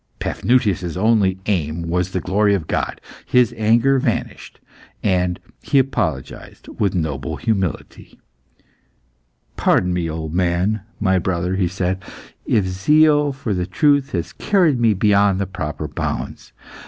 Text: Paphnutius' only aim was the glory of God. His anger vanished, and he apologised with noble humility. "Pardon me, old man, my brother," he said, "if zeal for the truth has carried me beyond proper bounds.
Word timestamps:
Paphnutius' 0.19 0.97
only 0.97 1.37
aim 1.45 1.83
was 1.83 2.09
the 2.09 2.19
glory 2.19 2.55
of 2.55 2.65
God. 2.65 2.99
His 3.23 3.53
anger 3.55 3.99
vanished, 3.99 4.59
and 5.03 5.39
he 5.61 5.77
apologised 5.77 6.67
with 6.69 6.95
noble 6.95 7.35
humility. 7.35 8.19
"Pardon 9.57 9.93
me, 9.93 10.09
old 10.09 10.33
man, 10.33 10.81
my 10.99 11.19
brother," 11.19 11.55
he 11.55 11.67
said, 11.67 12.01
"if 12.47 12.65
zeal 12.65 13.31
for 13.31 13.53
the 13.53 13.67
truth 13.67 14.11
has 14.13 14.33
carried 14.33 14.79
me 14.79 14.95
beyond 14.95 15.53
proper 15.53 15.87
bounds. 15.87 16.51